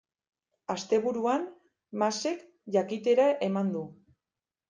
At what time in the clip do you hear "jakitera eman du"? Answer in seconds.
2.77-3.85